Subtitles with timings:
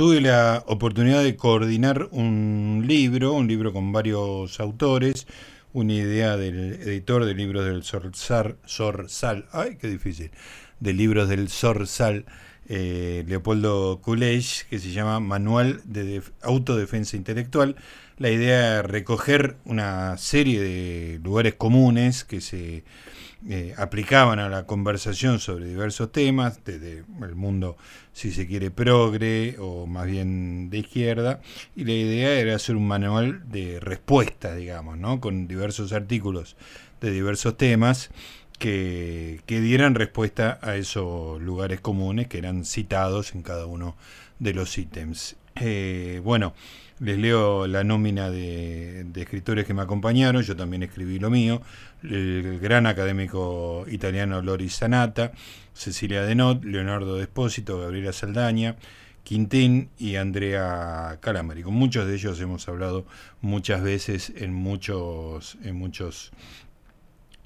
[0.00, 5.26] tuve la oportunidad de coordinar un libro, un libro con varios autores,
[5.74, 10.30] una idea del editor de libros del Sorsal, Sorsal ay, qué difícil,
[10.80, 12.24] de libros del Sorsal,
[12.66, 17.76] eh, Leopoldo Kulej, que se llama Manual de Autodefensa Intelectual.
[18.16, 22.84] La idea es recoger una serie de lugares comunes que se
[23.48, 27.78] eh, aplicaban a la conversación sobre diversos temas, desde el mundo,
[28.12, 31.40] si se quiere, progre o más bien de izquierda,
[31.74, 35.20] y la idea era hacer un manual de respuestas, digamos, ¿no?
[35.20, 36.56] con diversos artículos
[37.00, 38.10] de diversos temas
[38.58, 43.96] que, que dieran respuesta a esos lugares comunes que eran citados en cada uno
[44.38, 45.36] de los ítems.
[45.60, 46.54] Eh, bueno,
[47.00, 51.60] les leo la nómina de, escritores que me acompañaron, yo también escribí lo mío,
[52.02, 55.32] el gran académico italiano Loris Sanata,
[55.74, 58.76] Cecilia Denot, Leonardo Despósito, Gabriela Saldaña,
[59.22, 61.62] Quintín y Andrea Calamari.
[61.62, 63.04] Con muchos de ellos hemos hablado
[63.42, 65.76] muchas veces en muchos, en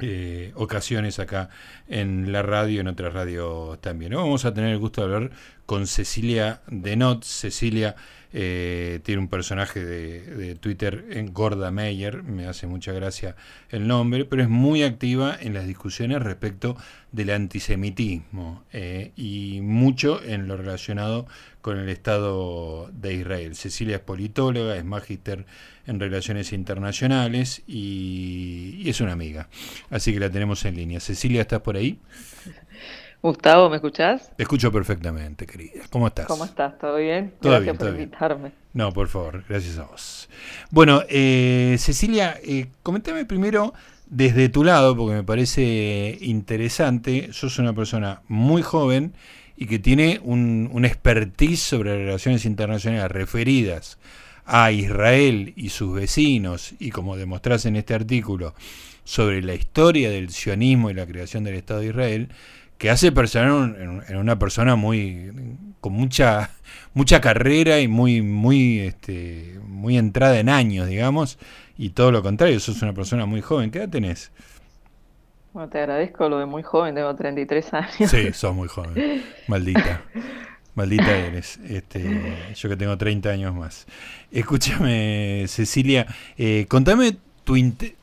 [0.00, 1.50] eh, ocasiones acá
[1.86, 4.14] en la radio en otras radios también.
[4.14, 5.30] Vamos a tener el gusto de hablar
[5.66, 7.24] con Cecilia Denot.
[7.24, 7.96] Cecilia
[8.36, 13.36] eh, tiene un personaje de, Twitter en Gorda Meyer, me hace mucha gracia
[13.70, 16.76] el nombre, pero es muy activa en las discusiones respecto
[17.12, 21.28] del antisemitismo eh, y mucho en lo relacionado
[21.60, 23.54] con el Estado de Israel.
[23.54, 25.46] Cecilia es politóloga, es magíster
[25.86, 29.48] en relaciones internacionales y, y es una amiga,
[29.90, 30.98] así que la tenemos en línea.
[30.98, 32.00] Cecilia, ¿estás por ahí?
[33.24, 34.30] Gustavo, ¿me escuchás?
[34.36, 35.80] Te escucho perfectamente, querida.
[35.88, 36.26] ¿Cómo estás?
[36.26, 36.78] ¿Cómo estás?
[36.78, 37.32] ¿Todo bien?
[37.40, 38.52] Todo gracias bien, por todo invitarme.
[38.74, 40.28] No, por favor, gracias a vos.
[40.70, 43.72] Bueno, eh, Cecilia, eh, comentame primero
[44.04, 47.32] desde tu lado, porque me parece interesante.
[47.32, 49.14] Sos una persona muy joven
[49.56, 53.96] y que tiene un, un expertise sobre relaciones internacionales referidas
[54.44, 58.54] a Israel y sus vecinos, y como demostrás en este artículo,
[59.04, 62.28] sobre la historia del sionismo y la creación del Estado de Israel
[62.84, 65.32] que hace personar en, una persona muy
[65.80, 66.50] con mucha
[66.92, 71.38] mucha carrera y muy muy este muy entrada en años digamos
[71.78, 73.70] y todo lo contrario sos una persona muy joven.
[73.70, 74.32] Qué edad tenés
[75.54, 78.10] bueno te agradezco lo de muy joven tengo 33 años.
[78.10, 79.22] Sí sos muy joven.
[79.48, 80.02] Maldita.
[80.74, 81.58] Maldita eres.
[81.66, 83.86] Este yo que tengo 30 años más.
[84.30, 86.06] Escúchame Cecilia
[86.36, 87.54] eh, contame tu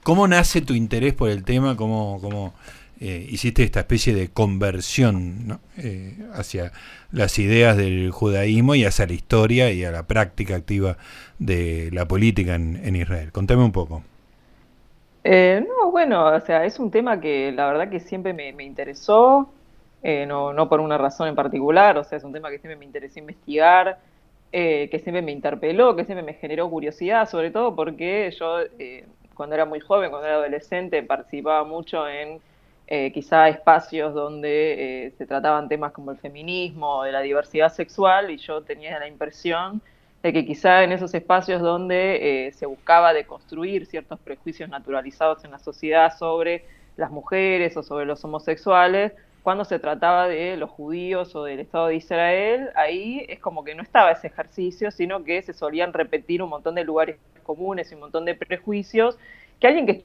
[0.02, 2.56] cómo nace tu interés por el tema cómo cómo
[3.04, 6.72] eh, hiciste esta especie de conversión eh, hacia
[7.12, 10.98] las ideas del judaísmo y hacia la historia y a la práctica activa
[11.40, 13.32] de la política en, Israel.
[13.32, 14.04] Contame un poco.
[15.24, 19.50] Eh, no, bueno, o sea, es un tema que la verdad que siempre me, interesó,
[20.04, 22.86] no, no, por una razón en particular, o sea, es un tema que siempre me
[22.86, 23.98] interesó investigar,
[24.52, 28.58] que siempre me interpeló, que siempre me generó curiosidad, sobre todo porque yo
[29.34, 32.40] cuando era muy joven, cuando era adolescente, participaba mucho en
[32.94, 38.30] eh, quizá espacios donde eh, se trataban temas como el feminismo, de la diversidad sexual,
[38.32, 39.82] y yo tenía la impresión
[40.22, 45.52] de que quizá en esos espacios donde eh, se buscaba deconstruir ciertos prejuicios naturalizados en
[45.52, 46.66] la sociedad sobre
[46.98, 51.88] las mujeres o sobre los homosexuales, cuando se trataba de los judíos o del Estado
[51.88, 56.44] de Israel, ahí es como que no estaba ese ejercicio, sino que se solían repetir
[56.44, 59.18] un montón de lugares comunes y un montón de prejuicios
[59.62, 60.04] que alguien que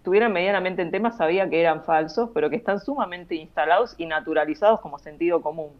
[0.00, 4.80] estuvieran medianamente en temas sabía que eran falsos, pero que están sumamente instalados y naturalizados
[4.80, 5.72] como sentido común.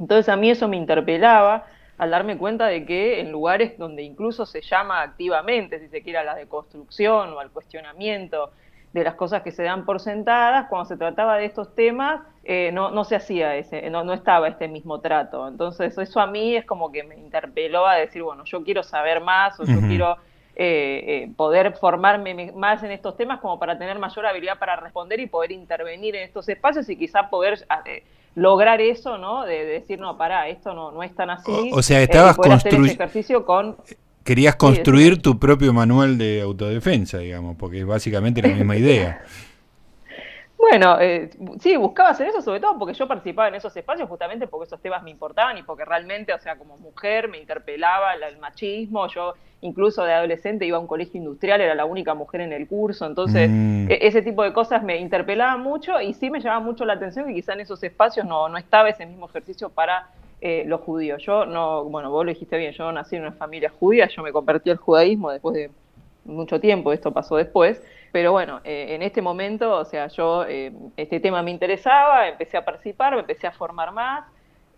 [0.00, 1.64] Entonces a mí eso me interpelaba
[1.96, 6.18] al darme cuenta de que en lugares donde incluso se llama activamente, si se quiere,
[6.18, 8.50] a la deconstrucción o al cuestionamiento
[8.92, 12.70] de las cosas que se dan por sentadas, cuando se trataba de estos temas, eh,
[12.72, 15.46] no, no, se hacía ese, no, no estaba este mismo trato.
[15.46, 19.20] Entonces eso a mí es como que me interpeló a decir, bueno, yo quiero saber
[19.20, 20.16] más o yo quiero
[20.60, 25.20] eh, eh, poder formarme más en estos temas como para tener mayor habilidad para responder
[25.20, 28.02] y poder intervenir en estos espacios y quizá poder eh,
[28.34, 29.44] lograr eso, ¿no?
[29.44, 31.70] De, decir, no, para, esto no, no es tan así.
[31.72, 32.92] O, sea, estabas construyendo...
[32.92, 33.76] ejercicio con...
[34.24, 39.22] Querías construir tu propio manual de autodefensa, digamos, porque es básicamente la misma idea.
[40.58, 44.48] Bueno, eh, sí, buscaba hacer eso, sobre todo porque yo participaba en esos espacios justamente
[44.48, 48.38] porque esos temas me importaban y porque realmente, o sea, como mujer me interpelaba el,
[48.38, 49.06] machismo.
[49.06, 52.66] Yo, incluso de adolescente, iba a un colegio industrial, era la única mujer en el
[52.66, 53.06] curso.
[53.06, 53.88] Entonces, mm.
[53.88, 57.28] e, ese tipo de cosas me interpelaban mucho y sí me llamaba mucho la atención
[57.28, 60.08] que quizá en esos espacios no, no estaba ese mismo ejercicio para
[60.40, 61.22] eh, los judíos.
[61.22, 64.32] Yo no, bueno, vos lo dijiste bien, yo nací en una familia judía, yo me
[64.32, 65.70] convertí al judaísmo después de
[66.24, 67.80] mucho tiempo, esto pasó después.
[68.12, 72.56] Pero bueno, eh, en este momento, o sea, yo, eh, este tema me interesaba, empecé
[72.56, 74.24] a participar, me empecé a formar más.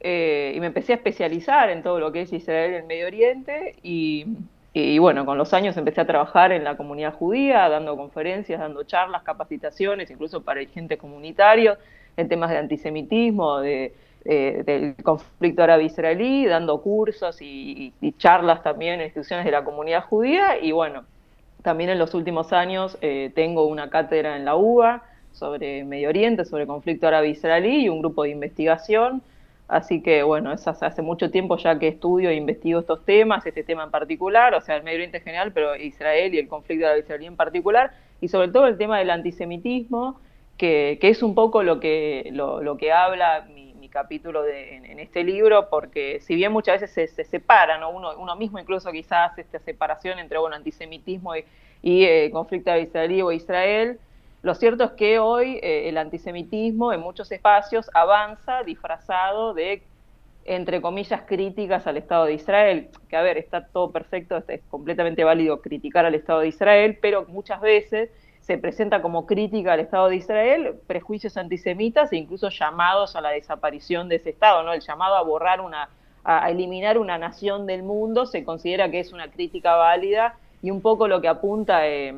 [0.03, 3.77] y me empecé a especializar en todo lo que es Israel y el Medio Oriente
[3.83, 4.25] y,
[4.73, 8.85] y bueno, con los años empecé a trabajar en la comunidad judía, dando conferencias, dando
[8.85, 11.77] charlas, capacitaciones, incluso para gente comunitario,
[12.17, 13.93] en temas de antisemitismo, de,
[14.25, 20.59] del conflicto árabe-israelí, dando cursos y, charlas también en instituciones de la comunidad judía.
[20.61, 21.05] Y bueno,
[21.63, 25.03] también en los últimos años eh, tengo una cátedra en la UBA
[25.33, 29.23] sobre Medio Oriente, sobre conflicto árabe-israelí y un grupo de investigación.
[29.69, 33.63] Así que bueno, es hace mucho tiempo ya que estudio e investigo estos temas, este
[33.63, 36.87] tema en particular, o sea, el Medio Oriente en general, pero Israel y el conflicto
[36.87, 40.19] de la israelí en particular, y sobre todo el tema del antisemitismo,
[40.57, 45.69] que, que es un poco lo que, lo, que habla mi, capítulo en, este libro,
[45.69, 50.57] porque si bien muchas veces se, separa, uno, mismo incluso quizás esta separación entre bueno,
[50.57, 51.45] antisemitismo y,
[51.83, 53.99] y eh, conflicto israelí o Israel,
[54.43, 59.83] lo cierto es que hoy eh, el antisemitismo en muchos espacios avanza disfrazado de,
[60.47, 62.89] entre comillas, críticas al Estado de Israel.
[63.09, 67.27] Que a ver, está todo perfecto, es completamente válido criticar al Estado de Israel, pero
[67.27, 68.11] muchas veces
[68.51, 73.31] se presenta como crítica al Estado de Israel prejuicios antisemitas e incluso llamados a la
[73.31, 74.73] desaparición de ese Estado, ¿no?
[74.73, 75.89] El llamado a borrar una,
[76.25, 80.81] a eliminar una nación del mundo se considera que es una crítica válida y un
[80.81, 82.09] poco lo que apunta eh,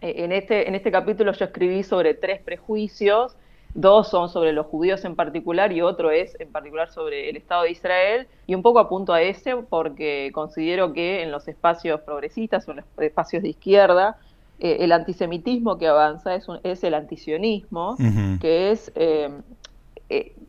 [0.00, 3.36] eh, en este, en este capítulo yo escribí sobre tres prejuicios,
[3.72, 7.62] dos son sobre los judíos en particular y otro es en particular sobre el Estado
[7.62, 12.66] de Israel, y un poco apunto a ese porque considero que en los espacios progresistas
[12.66, 14.18] o en los espacios de izquierda,
[14.58, 17.96] eh, el antisemitismo que avanza es, es el antisionismo,
[18.40, 18.92] que es...
[18.94, 19.30] Eh,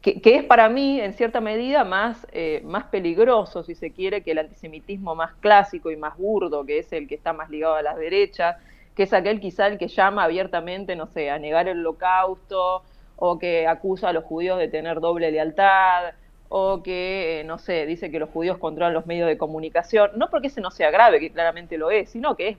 [0.02, 2.28] que, es para mí, en cierta medida, más,
[2.64, 6.94] más peligroso, si se quiere, que el antisemitismo más clásico y más burdo, que es
[6.94, 8.56] el que está más ligado a las derechas,
[8.96, 12.84] que es aquel quizá el que llama abiertamente, no sé, a negar el holocausto,
[13.16, 16.14] o que acusa a los judíos de tener doble lealtad,
[16.50, 20.30] o que, eh, no sé, dice que los judíos controlan los medios de comunicación, no
[20.30, 22.58] porque ese no sea grave, que claramente lo es, sino que es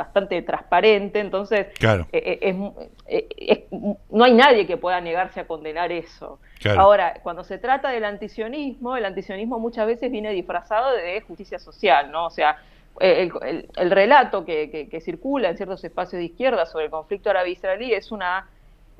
[0.00, 1.66] bastante transparente, entonces
[2.12, 2.56] eh,
[3.06, 3.66] eh,
[4.10, 6.40] no hay nadie que pueda negarse a condenar eso.
[6.76, 12.10] Ahora, cuando se trata del antisionismo, el antisionismo muchas veces viene disfrazado de justicia social,
[12.10, 12.26] ¿no?
[12.26, 12.58] O sea,
[12.98, 18.48] el, relato que, circula en ciertos espacios de izquierda sobre el conflicto árabe-israelí es una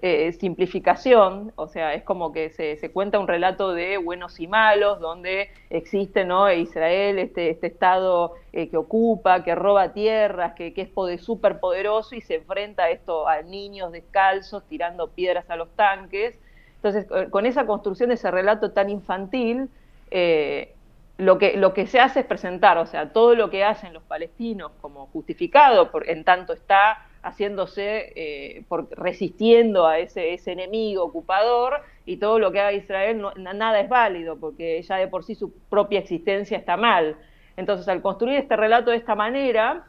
[0.02, 4.98] eh, simplificación, o sea, es como que se, cuenta un relato de buenos y malos,
[5.00, 6.50] donde existe ¿no?
[6.50, 12.14] Israel, este, este Estado eh, que ocupa, que roba tierras, que, que es súper poderoso
[12.14, 16.38] y se enfrenta a esto a niños descalzos tirando piedras a los tanques.
[16.76, 19.68] Entonces, con esa construcción de ese relato tan infantil,
[20.10, 20.74] eh,
[21.18, 24.02] lo que, lo que se hace es presentar, o sea, todo lo que hacen los
[24.02, 31.04] palestinos como justificado, por, en tanto está haciéndose, eh, por, resistiendo a ese, ese enemigo
[31.04, 35.34] ocupador, y todo lo que haga Israel, nada es válido, porque ya de por sí
[35.34, 37.16] su propia existencia está mal.
[37.56, 39.84] Entonces, al construir este relato de esta manera,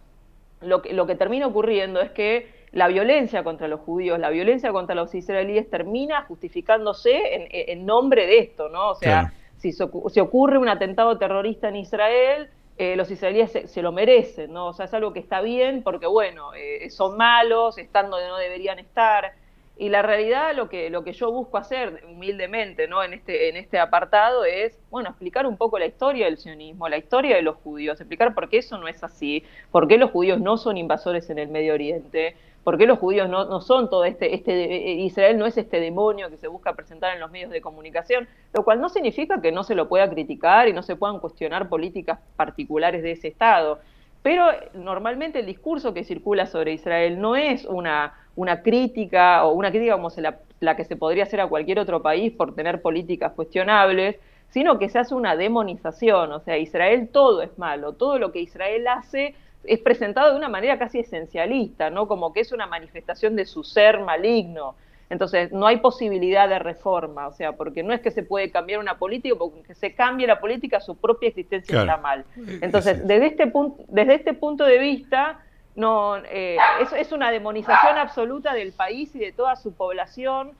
[0.62, 4.72] lo que, lo que termina ocurriendo es que la violencia contra los judíos, la violencia
[4.72, 8.92] contra los israelíes termina justificándose en, en nombre de esto, ¿no?
[8.92, 9.84] O sea, si se,
[10.22, 14.68] ocurre un atentado terrorista en Israel, eh, los israelíes se, lo merecen, ¿no?
[14.68, 18.38] O sea, es algo que está bien porque, bueno, eh, son malos, están donde no
[18.38, 19.34] deberían estar.
[19.78, 23.04] Y la realidad, lo que, lo que yo busco hacer humildemente ¿no?
[23.04, 26.98] en, este, en este apartado es, bueno, explicar un poco la historia del sionismo, la
[26.98, 30.40] historia de los judíos, explicar por qué eso no es así, por qué los judíos
[30.40, 34.36] no son invasores en el Medio Oriente, ¿Por qué los judíos no, son todo este,
[34.36, 38.28] este, Israel no es este demonio que se busca presentar en los medios de comunicación?
[38.54, 41.70] Lo cual no significa que no se lo pueda criticar y no se puedan cuestionar
[41.70, 43.80] políticas particulares de ese Estado.
[44.22, 49.72] Pero normalmente el discurso que circula sobre Israel no es una, una crítica o una
[49.72, 53.32] crítica como la, la que se podría hacer a cualquier otro país por tener políticas
[53.34, 54.18] cuestionables,
[54.50, 56.32] sino que se hace una demonización.
[56.32, 60.50] O sea, Israel todo es malo, todo lo que Israel hace es presentado de una
[60.50, 62.08] manera casi esencialista, ¿no?
[62.08, 64.76] Como que es una manifestación de su ser maligno.
[65.10, 68.80] Entonces, no hay posibilidad de reforma, o sea, porque no es que se puede cambiar
[68.80, 72.24] una política, porque se cambie la política, su propia existencia está mal.
[72.62, 75.42] Entonces, desde este, punto, desde este punto de vista,
[75.76, 80.54] no, eh, es, es una demonización absoluta del país y de toda su población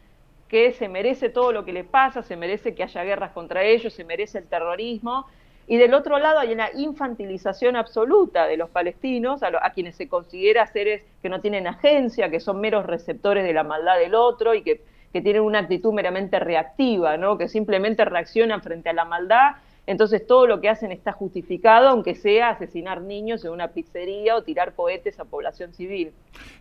[0.50, 3.94] que se merece todo lo que le pasa, se merece que haya guerras contra ellos,
[3.94, 5.28] se merece el terrorismo,
[5.72, 10.68] y del otro lado hay una infantilización absoluta de los palestinos, a, quienes se considera
[10.68, 14.64] seres que no tienen agencia, que son meros receptores de la maldad del otro y
[14.64, 14.82] que,
[15.14, 17.38] tienen una actitud meramente reactiva, ¿no?
[17.38, 19.52] que simplemente reaccionan frente a la maldad
[19.88, 24.44] entonces todo lo que hacen está justificado, aunque sea asesinar niños en una pizzería o
[24.44, 26.12] tirar cohetes a población civil.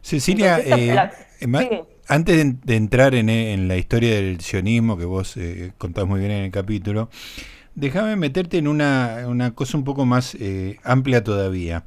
[0.00, 0.96] Cecilia, eh,
[2.08, 6.44] antes de, entrar en, la historia del sionismo que vos eh, contás muy bien en
[6.44, 7.10] el capítulo,
[7.80, 11.84] déjame meterte en una, una cosa un poco más eh, amplia todavía.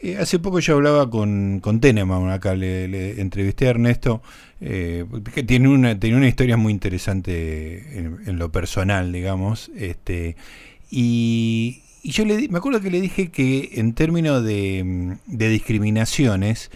[0.00, 4.20] Eh, hace poco yo hablaba con, con Teneman, acá le, entrevisté a Ernesto,
[4.60, 9.70] eh, que tiene una, tiene una historia muy interesante en, lo personal, digamos.
[9.76, 10.36] Este,
[10.90, 16.70] y, yo le, me acuerdo que le dije que en términos de discriminaciones,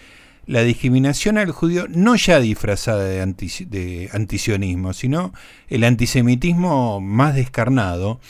[0.47, 3.51] la discriminación al judío no ya disfrazada de, anti,
[4.13, 5.33] antisionismo, sino
[5.69, 8.21] el antisemitismo más descarnado,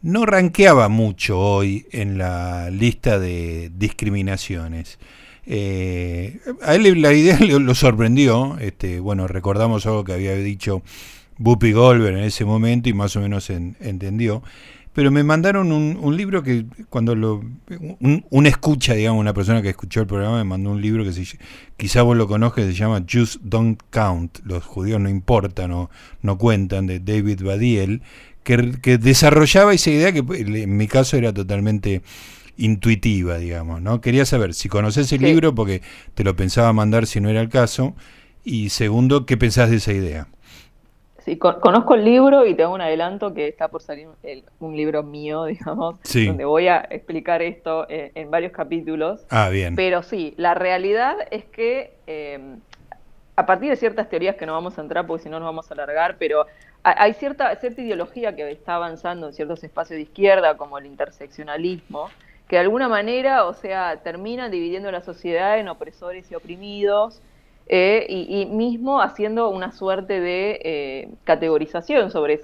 [0.00, 4.98] no ranqueaba mucho hoy en la lista de discriminaciones.
[5.50, 8.58] Eh, a él la idea lo, sorprendió.
[8.60, 10.82] Este, bueno, recordamos algo que había dicho
[11.38, 14.42] Buppy Goldberg en ese momento y más o menos entendió.
[14.98, 17.40] Pero me mandaron un, libro que cuando lo...
[18.00, 21.38] Un, escucha, digamos, una persona que escuchó el programa me mandó un libro que se,
[21.76, 25.88] quizá vos lo conozcas, se llama Jews Don't Count, los judíos no importan o
[26.20, 28.02] no cuentan, de David Badiel,
[28.42, 32.02] que, desarrollaba esa idea que en mi caso era totalmente
[32.56, 34.00] intuitiva, digamos, ¿no?
[34.00, 35.80] Quería saber si conoces el libro, porque
[36.14, 37.94] te lo pensaba mandar si no era el caso,
[38.42, 40.26] y segundo, ¿qué pensás de esa idea?
[41.28, 44.08] Sí, conozco el libro y tengo un adelanto que está por salir
[44.60, 49.26] un libro mío, digamos, donde voy a explicar esto en, varios capítulos.
[49.28, 49.76] Ah, bien.
[49.76, 52.56] Pero sí, la realidad es que eh,
[53.36, 55.70] a partir de ciertas teorías que no vamos a entrar porque si no nos vamos
[55.70, 56.46] a alargar, pero
[56.82, 62.08] hay cierta, cierta ideología que está avanzando en ciertos espacios de izquierda, como el interseccionalismo,
[62.48, 67.20] que de alguna manera, o sea, termina dividiendo la sociedad en opresores y oprimidos,
[67.70, 72.40] eh, y, mismo haciendo una suerte de eh, categorización sobre,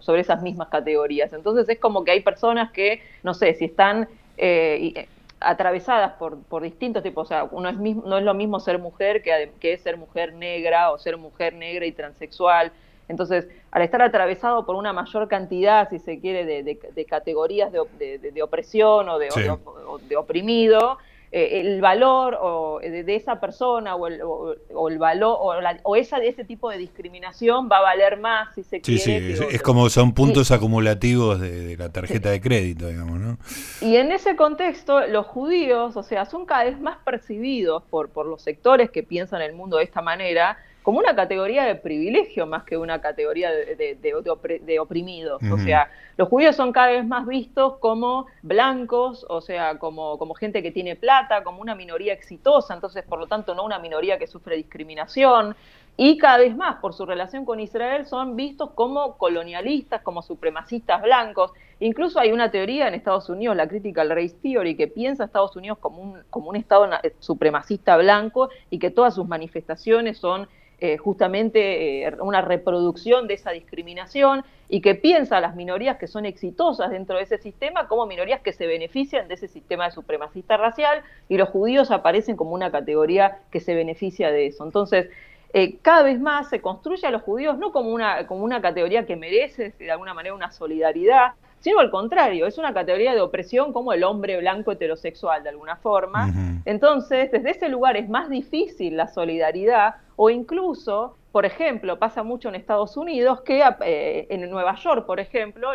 [0.00, 1.32] sobre esas mismas categorías.
[1.32, 5.08] Entonces es como que hay personas que, no sé, si están eh,
[5.40, 9.22] atravesadas por, por, distintos tipos, o sea, uno es no es lo mismo ser mujer
[9.22, 12.72] que, que ser mujer negra o ser mujer negra y transexual.
[13.08, 19.08] Entonces, al estar atravesado por una mayor cantidad, si se quiere, de, categorías de, opresión
[19.08, 20.98] o de, oprimido,
[21.30, 25.38] eh, el valor o de, esa persona o el, o, el valor
[25.82, 29.00] o, esa de ese tipo de discriminación va a valer más si se quiere.
[29.00, 33.38] Sí, sí, es, como son puntos acumulativos de, la tarjeta de crédito, digamos, ¿no?
[33.80, 38.26] Y en ese contexto, los judíos, o sea, son cada vez más percibidos por, por
[38.26, 42.64] los sectores que piensan el mundo de esta manera como una categoría de privilegio más
[42.64, 45.42] que una categoría de, oprimidos.
[45.52, 50.34] O sea, los judíos son cada vez más vistos como blancos, o sea, como, como
[50.34, 54.18] gente que tiene plata, como una minoría exitosa, entonces por lo tanto no una minoría
[54.18, 55.54] que sufre discriminación.
[56.00, 61.02] Y cada vez más, por su relación con Israel, son vistos como colonialistas, como supremacistas
[61.02, 61.50] blancos.
[61.80, 65.56] Incluso hay una teoría en Estados Unidos, la Critical Race Theory, que piensa a Estados
[65.56, 70.48] Unidos como un, como un Estado supremacista blanco y que todas sus manifestaciones son
[70.80, 76.06] eh, justamente eh, una reproducción de esa discriminación y que piensa a las minorías que
[76.06, 79.90] son exitosas dentro de ese sistema como minorías que se benefician de ese sistema de
[79.90, 84.64] supremacista racial y los judíos aparecen como una categoría que se beneficia de eso.
[84.64, 85.08] Entonces,
[85.52, 89.06] eh, cada vez más se construye a los judíos no como una, como una categoría
[89.06, 93.72] que merece de alguna manera una solidaridad, sino al contrario, es una categoría de opresión
[93.72, 96.32] como el hombre blanco heterosexual de alguna forma.
[96.64, 102.48] Entonces, desde ese lugar es más difícil la solidaridad o incluso, por ejemplo, pasa mucho
[102.48, 105.70] en Estados Unidos que eh, en Nueva York, por ejemplo,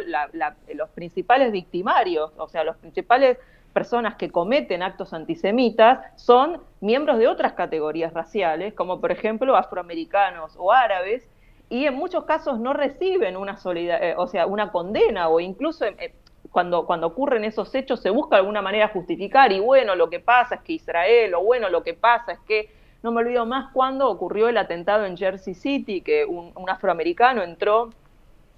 [0.73, 3.37] los principales victimarios, o sea, los principales
[3.73, 10.53] personas que cometen actos antisemitas son miembros de otras categorías raciales, como por ejemplo afroamericanos
[10.57, 11.27] o árabes,
[11.73, 16.13] y en muchos casos no reciben una eh, o sea, una condena o incluso eh,
[16.51, 20.55] cuando, cuando ocurren esos hechos se busca alguna manera justificar y bueno, lo que pasa
[20.55, 22.69] es que Israel o bueno, lo que pasa es que
[23.01, 27.41] no me olvido más cuando ocurrió el atentado en Jersey City, que un, un afroamericano
[27.41, 27.89] entró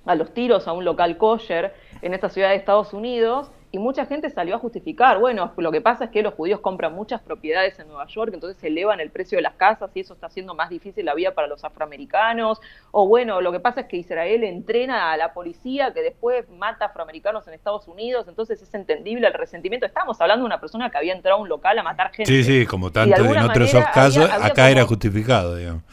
[0.05, 4.05] a los tiros a un local kosher en esta ciudad de Estados Unidos y mucha
[4.05, 7.77] gente salió a justificar, bueno, lo que pasa es que los judíos compran muchas propiedades
[7.77, 10.69] en Nueva York, entonces elevan el precio de las casas y eso está haciendo más
[10.69, 15.11] difícil la vida para los afroamericanos, o bueno, lo que pasa es que Israel entrena
[15.11, 19.85] a la policía que después mata afroamericanos en Estados Unidos, entonces es entendible el resentimiento.
[19.85, 22.31] Estábamos hablando de una persona que había entrado a un local a matar gente.
[22.31, 25.83] Sí, sí, como tanto en otros casos, acá era justificado, digamos.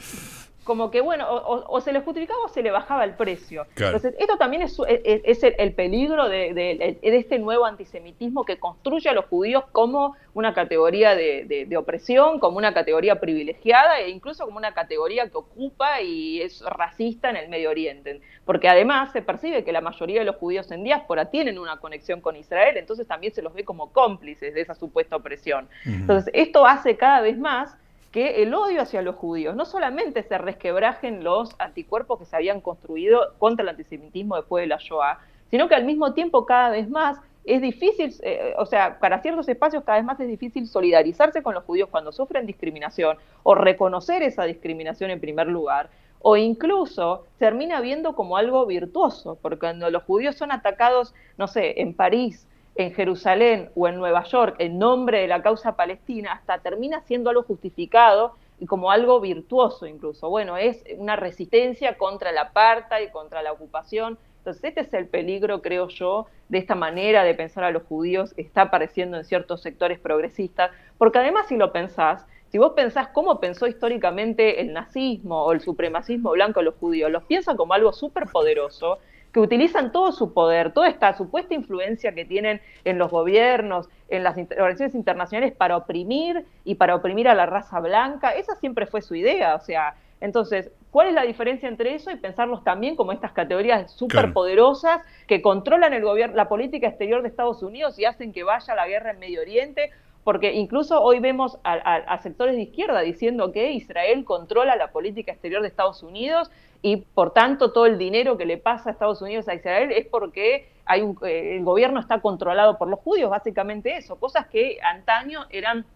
[0.64, 3.66] Como que, bueno, o, se le justificaba o se le bajaba el precio.
[3.76, 9.12] Entonces, esto también es, es, el, peligro de, de, este nuevo antisemitismo que construye a
[9.12, 14.72] los judíos como una categoría de, opresión, como una categoría privilegiada e incluso como una
[14.72, 18.20] categoría que ocupa y es racista en el Medio Oriente.
[18.44, 22.20] Porque además se percibe que la mayoría de los judíos en diáspora tienen una conexión
[22.20, 25.68] con Israel, entonces también se los ve como cómplices de esa supuesta opresión.
[25.84, 27.76] Entonces, esto hace cada vez más
[28.12, 32.60] que el odio hacia los judíos no solamente se resquebrajen los anticuerpos que se habían
[32.60, 35.18] construido contra el antisemitismo después de la Shoah,
[35.50, 39.48] sino que al mismo tiempo cada vez más es difícil, eh, o sea, para ciertos
[39.48, 44.22] espacios cada vez más es difícil solidarizarse con los judíos cuando sufren discriminación o reconocer
[44.22, 45.90] esa discriminación en primer lugar,
[46.20, 51.80] o incluso termina viendo como algo virtuoso, porque cuando los judíos son atacados, no sé,
[51.80, 56.58] en París, en Jerusalén o en Nueva York en nombre de la causa palestina, hasta
[56.58, 60.30] termina siendo algo justificado y como algo virtuoso incluso.
[60.30, 64.18] Bueno, es una resistencia contra la apartheid y contra la ocupación.
[64.38, 68.34] Entonces, este es el peligro, creo yo, de esta manera de pensar a los judíos,
[68.36, 73.40] está apareciendo en ciertos sectores progresistas, porque además si lo pensás, si vos pensás cómo
[73.40, 77.92] pensó históricamente el nazismo o el supremacismo blanco de los judíos, los piensan como algo
[77.92, 78.98] súper poderoso
[79.32, 84.24] que utilizan todo su poder, toda esta supuesta influencia que tienen en los gobiernos, en
[84.24, 88.30] las organizaciones internacionales para oprimir y para oprimir a la raza blanca.
[88.30, 92.16] Esa siempre fue su idea, o sea, entonces, ¿cuál es la diferencia entre eso y
[92.16, 97.60] pensarlos también como estas categorías superpoderosas que controlan el gobierno, la política exterior de Estados
[97.62, 99.90] Unidos y hacen que vaya la guerra en Medio Oriente?
[100.22, 105.60] Porque incluso hoy vemos a sectores de izquierda diciendo que Israel controla la política exterior
[105.60, 109.48] de Estados Unidos y por tanto todo el dinero que le pasa a Estados Unidos
[109.48, 113.96] a Israel es porque hay un, eh, el gobierno está controlado por los judíos, básicamente
[113.96, 115.86] eso, cosas que antaño eran,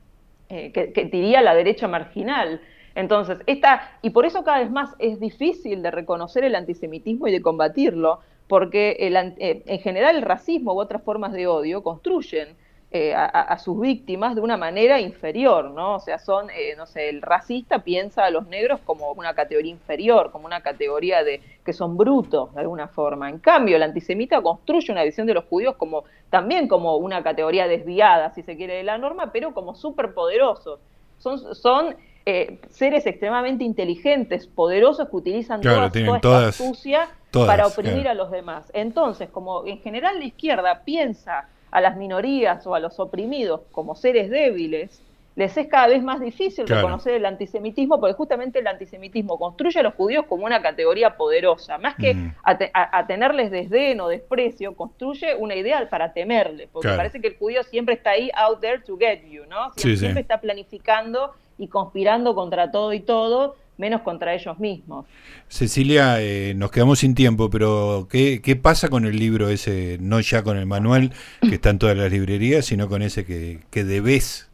[0.49, 2.61] eh, que, diría la derecha marginal.
[2.95, 7.33] Entonces, esta, y por eso cada vez más es difícil de reconocer el antisemitismo y
[7.33, 12.57] de combatirlo, porque eh, en general el racismo u otras formas de odio construyen
[12.93, 15.97] eh, a, sus víctimas de una manera inferior, ¿no?
[15.97, 19.73] O sea, son, eh, no sé, el racista piensa a los negros como una categoría
[19.73, 23.28] inferior, como una categoría de que son brutos de alguna forma.
[23.28, 27.66] En cambio, el antisemita construye una visión de los judíos como también como una categoría
[27.66, 30.78] desviada, si se quiere, de la norma, pero como superpoderosos.
[31.19, 38.14] Son, son eh, seres extremadamente inteligentes, poderosos que utilizan toda, esta astucia para oprimir a
[38.14, 38.71] los demás.
[38.73, 43.97] Entonces, como en general la izquierda piensa a las minorías o a los oprimidos como
[43.97, 45.02] seres débiles,
[45.37, 49.83] les es cada vez más difícil reconocer el antisemitismo, porque justamente el antisemitismo construye a
[49.83, 55.55] los judíos como una categoría poderosa, más que a, tenerles desdén o desprecio, construye una
[55.55, 59.25] idea para temerle, porque parece que el judío siempre está ahí, out there to get
[59.29, 59.73] you, ¿no?
[59.76, 65.06] siempre está planificando y conspirando contra todo y todo, menos contra ellos mismos.
[65.49, 70.21] Cecilia, eh, nos quedamos sin tiempo, pero ¿qué, ¿qué, pasa con el libro ese, no
[70.21, 73.84] ya con el manual que está en todas las librerías, sino con ese que, que
[73.84, 74.50] debes,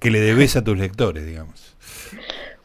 [0.00, 1.76] que le debes a tus lectores, digamos?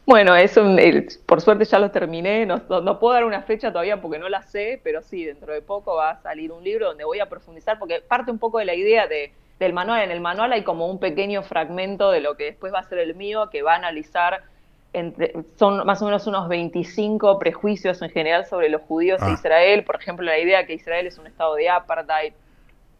[0.08, 0.80] Bueno, es un,
[1.26, 4.40] por suerte ya lo terminé, no, no, puedo dar una fecha todavía porque no la
[4.40, 7.78] sé, pero sí, dentro de poco va a salir un libro donde voy a profundizar,
[7.78, 10.02] porque parte un poco de la idea de, del manual.
[10.02, 13.00] En el manual hay como un pequeño fragmento de lo que después va a ser
[13.00, 14.44] el mío, que va a analizar
[15.56, 19.30] son más o menos unos 25 prejuicios en general sobre los judíos ah.
[19.32, 22.32] Israel, por ejemplo, la idea de que Israel es un estado de apartheid,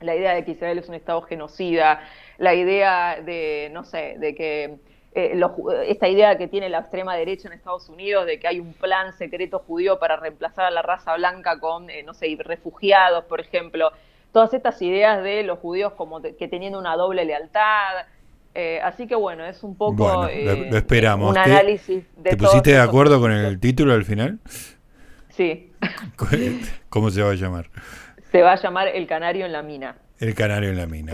[0.01, 2.01] la idea de que Israel es un estado genocida,
[2.37, 4.79] la idea de, no sé, de que
[5.15, 5.41] eh,
[5.87, 9.13] esta idea que tiene la extrema derecha en Estados Unidos de que hay un plan
[9.15, 13.91] secreto judío para reemplazar a la raza blanca con, eh, no sé, refugiados, por ejemplo,
[14.33, 18.07] todas estas ideas de los judíos como que teniendo una doble lealtad,
[18.61, 21.31] eh, así que bueno, es un poco eh, esperamos.
[21.31, 22.31] un análisis de...
[22.31, 24.41] ¿Te pusiste de acuerdo con el título al final?
[25.29, 25.71] Sí.
[26.89, 27.71] ¿Cómo se va a llamar?
[28.33, 29.99] Se va a llamar El Canario en la Mina.
[30.19, 31.13] El Canario en la Mina.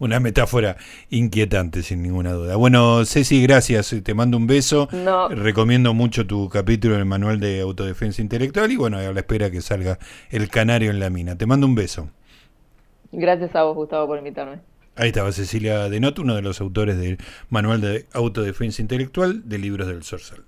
[0.00, 0.76] una metáfora
[1.08, 2.56] inquietante, sin ninguna duda.
[2.56, 3.94] Bueno, Ceci, gracias.
[4.02, 4.88] Te mando un beso.
[5.30, 9.52] Recomiendo mucho tu capítulo en el Manual de Autodefensa Intelectual y bueno, a la espera
[9.52, 10.00] que salga
[10.30, 11.38] El Canario en la Mina.
[11.38, 12.08] Te mando un beso.
[13.12, 14.58] Gracias a vos, Gustavo, por invitarme.
[14.96, 17.18] Ahí estaba Cecilia Denot, uno de los autores del
[17.50, 20.44] Manual de Autodefensa Intelectual de Libros del Sorsal.